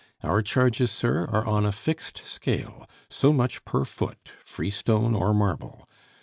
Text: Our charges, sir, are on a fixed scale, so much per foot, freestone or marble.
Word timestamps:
Our 0.23 0.41
charges, 0.41 0.89
sir, 0.89 1.25
are 1.29 1.45
on 1.45 1.63
a 1.63 1.71
fixed 1.71 2.25
scale, 2.25 2.89
so 3.07 3.31
much 3.31 3.63
per 3.65 3.85
foot, 3.85 4.31
freestone 4.43 5.13
or 5.13 5.31
marble. 5.31 5.87